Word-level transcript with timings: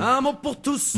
Un 0.00 0.20
mot 0.20 0.34
pour 0.34 0.60
tous, 0.60 0.96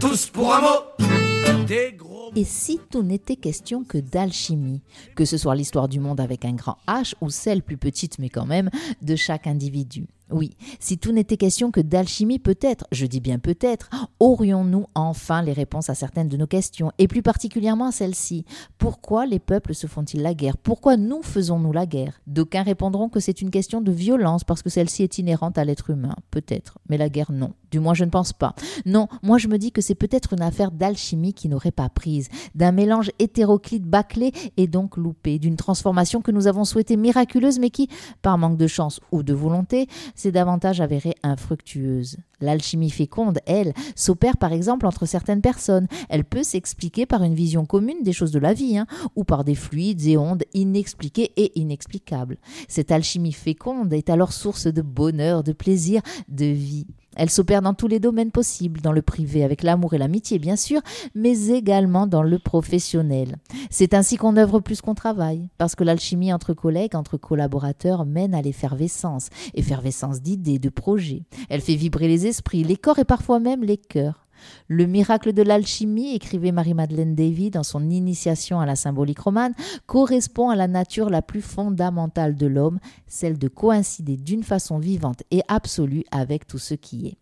tous 0.00 0.26
pour 0.26 0.52
un 0.54 0.60
mot. 0.60 1.64
Des 1.66 1.94
gros 1.96 2.32
Et 2.34 2.44
si 2.44 2.80
tout 2.90 3.02
n'était 3.02 3.36
question 3.36 3.84
que 3.84 3.98
d'alchimie, 3.98 4.82
que 5.14 5.24
ce 5.24 5.38
soit 5.38 5.54
l'histoire 5.54 5.88
du 5.88 6.00
monde 6.00 6.20
avec 6.20 6.44
un 6.44 6.54
grand 6.54 6.76
H 6.88 7.14
ou 7.20 7.30
celle 7.30 7.62
plus 7.62 7.76
petite 7.76 8.18
mais 8.18 8.28
quand 8.28 8.44
même 8.44 8.70
de 9.02 9.14
chaque 9.14 9.46
individu 9.46 10.06
oui, 10.34 10.50
si 10.80 10.98
tout 10.98 11.12
n'était 11.12 11.36
question 11.36 11.70
que 11.70 11.80
d'alchimie, 11.80 12.40
peut-être, 12.40 12.86
je 12.90 13.06
dis 13.06 13.20
bien 13.20 13.38
peut-être, 13.38 13.88
aurions-nous 14.18 14.86
enfin 14.96 15.42
les 15.42 15.52
réponses 15.52 15.90
à 15.90 15.94
certaines 15.94 16.28
de 16.28 16.36
nos 16.36 16.48
questions, 16.48 16.90
et 16.98 17.06
plus 17.06 17.22
particulièrement 17.22 17.86
à 17.86 17.92
celle-ci. 17.92 18.44
Pourquoi 18.76 19.26
les 19.26 19.38
peuples 19.38 19.74
se 19.74 19.86
font-ils 19.86 20.22
la 20.22 20.34
guerre? 20.34 20.56
Pourquoi 20.56 20.96
nous 20.96 21.22
faisons-nous 21.22 21.70
la 21.70 21.86
guerre? 21.86 22.20
D'aucuns 22.26 22.64
répondront 22.64 23.08
que 23.08 23.20
c'est 23.20 23.42
une 23.42 23.50
question 23.50 23.80
de 23.80 23.92
violence 23.92 24.42
parce 24.42 24.62
que 24.62 24.70
celle-ci 24.70 25.04
est 25.04 25.18
inhérente 25.18 25.56
à 25.56 25.64
l'être 25.64 25.90
humain, 25.90 26.16
peut-être, 26.32 26.78
mais 26.88 26.98
la 26.98 27.08
guerre 27.08 27.30
non. 27.30 27.52
Du 27.70 27.78
moins, 27.80 27.94
je 27.94 28.04
ne 28.04 28.10
pense 28.10 28.32
pas. 28.32 28.54
Non, 28.86 29.08
moi 29.22 29.38
je 29.38 29.46
me 29.46 29.56
dis 29.56 29.70
que 29.70 29.80
c'est 29.80 29.94
peut-être 29.94 30.32
une 30.32 30.42
affaire 30.42 30.72
d'alchimie 30.72 31.32
qui 31.32 31.48
n'aurait 31.48 31.70
pas 31.70 31.88
prise, 31.88 32.28
d'un 32.56 32.72
mélange 32.72 33.12
hétéroclite 33.20 33.84
bâclé 33.84 34.32
et 34.56 34.66
donc 34.66 34.96
loupé, 34.96 35.38
d'une 35.38 35.56
transformation 35.56 36.22
que 36.22 36.32
nous 36.32 36.48
avons 36.48 36.64
souhaitée 36.64 36.96
miraculeuse 36.96 37.60
mais 37.60 37.70
qui, 37.70 37.88
par 38.22 38.36
manque 38.36 38.56
de 38.56 38.66
chance 38.66 39.00
ou 39.12 39.22
de 39.22 39.32
volonté, 39.32 39.86
davantage 40.32 40.80
avérée 40.80 41.14
infructueuse. 41.22 42.16
L'alchimie 42.40 42.90
féconde, 42.90 43.38
elle, 43.46 43.72
s'opère 43.96 44.36
par 44.36 44.52
exemple 44.52 44.86
entre 44.86 45.06
certaines 45.06 45.40
personnes. 45.40 45.86
Elle 46.08 46.24
peut 46.24 46.42
s'expliquer 46.42 47.06
par 47.06 47.22
une 47.22 47.34
vision 47.34 47.64
commune 47.64 48.02
des 48.02 48.12
choses 48.12 48.32
de 48.32 48.38
la 48.38 48.52
vie, 48.52 48.76
hein, 48.76 48.86
ou 49.16 49.24
par 49.24 49.44
des 49.44 49.54
fluides 49.54 50.06
et 50.06 50.16
ondes 50.16 50.44
inexpliquées 50.52 51.32
et 51.36 51.58
inexplicables. 51.58 52.36
Cette 52.68 52.92
alchimie 52.92 53.32
féconde 53.32 53.92
est 53.92 54.10
alors 54.10 54.32
source 54.32 54.66
de 54.66 54.82
bonheur, 54.82 55.42
de 55.42 55.52
plaisir, 55.52 56.02
de 56.28 56.46
vie. 56.46 56.86
Elle 57.16 57.30
s'opère 57.30 57.62
dans 57.62 57.74
tous 57.74 57.88
les 57.88 58.00
domaines 58.00 58.30
possibles, 58.30 58.80
dans 58.80 58.92
le 58.92 59.02
privé 59.02 59.44
avec 59.44 59.62
l'amour 59.62 59.94
et 59.94 59.98
l'amitié 59.98 60.38
bien 60.38 60.56
sûr, 60.56 60.80
mais 61.14 61.48
également 61.48 62.06
dans 62.06 62.22
le 62.22 62.38
professionnel. 62.38 63.36
C'est 63.70 63.94
ainsi 63.94 64.16
qu'on 64.16 64.36
œuvre 64.36 64.60
plus 64.60 64.80
qu'on 64.80 64.94
travaille, 64.94 65.48
parce 65.58 65.74
que 65.74 65.84
l'alchimie 65.84 66.32
entre 66.32 66.54
collègues, 66.54 66.96
entre 66.96 67.16
collaborateurs 67.16 68.04
mène 68.04 68.34
à 68.34 68.42
l'effervescence, 68.42 69.28
effervescence 69.54 70.20
d'idées, 70.20 70.58
de 70.58 70.68
projets. 70.68 71.22
Elle 71.48 71.60
fait 71.60 71.76
vibrer 71.76 72.08
les 72.08 72.26
esprits, 72.26 72.64
les 72.64 72.76
corps 72.76 72.98
et 72.98 73.04
parfois 73.04 73.40
même 73.40 73.62
les 73.62 73.76
cœurs. 73.78 74.23
Le 74.68 74.86
miracle 74.86 75.32
de 75.32 75.42
l'alchimie, 75.42 76.14
écrivait 76.14 76.52
Marie-Madeleine 76.52 77.14
Davy 77.14 77.50
dans 77.50 77.62
son 77.62 77.90
initiation 77.90 78.60
à 78.60 78.66
la 78.66 78.76
symbolique 78.76 79.20
romane, 79.20 79.54
correspond 79.86 80.50
à 80.50 80.56
la 80.56 80.68
nature 80.68 81.10
la 81.10 81.22
plus 81.22 81.42
fondamentale 81.42 82.34
de 82.36 82.46
l'homme, 82.46 82.78
celle 83.06 83.38
de 83.38 83.48
coïncider 83.48 84.16
d'une 84.16 84.42
façon 84.42 84.78
vivante 84.78 85.22
et 85.30 85.42
absolue 85.48 86.04
avec 86.10 86.46
tout 86.46 86.58
ce 86.58 86.74
qui 86.74 87.06
est. 87.06 87.16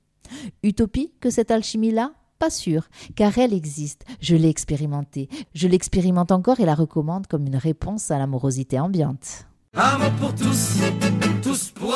Utopie 0.62 1.12
que 1.20 1.30
cette 1.30 1.50
alchimie-là? 1.50 2.12
Pas 2.38 2.50
sûr, 2.50 2.88
car 3.14 3.38
elle 3.38 3.52
existe. 3.52 4.04
Je 4.20 4.34
l'ai 4.34 4.48
expérimentée. 4.48 5.28
Je 5.54 5.68
l'expérimente 5.68 6.32
encore 6.32 6.58
et 6.58 6.64
la 6.64 6.74
recommande 6.74 7.28
comme 7.28 7.46
une 7.46 7.56
réponse 7.56 8.10
à 8.10 8.18
l'amorosité 8.18 8.80
ambiante. 8.80 9.46
Pour 10.18 10.34
tous, 10.34 10.80
tous 11.42 11.70
pour. 11.70 11.94